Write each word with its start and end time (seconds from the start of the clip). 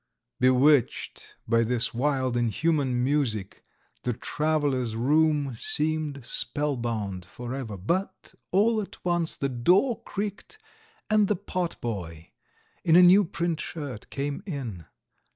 Bewitched 0.39 1.35
by 1.47 1.61
this 1.61 1.93
wild, 1.93 2.35
inhuman 2.35 3.03
music 3.03 3.61
the 4.01 4.13
"travellers' 4.13 4.95
room" 4.95 5.55
seemed 5.55 6.25
spellbound 6.25 7.23
for 7.23 7.53
ever, 7.53 7.77
but 7.77 8.33
all 8.51 8.81
at 8.81 9.05
once 9.05 9.35
the 9.35 9.47
door 9.47 10.01
creaked 10.01 10.57
and 11.07 11.27
the 11.27 11.35
potboy, 11.35 12.31
in 12.83 12.95
a 12.95 13.03
new 13.03 13.23
print 13.23 13.59
shirt, 13.59 14.09
came 14.09 14.41
in. 14.47 14.87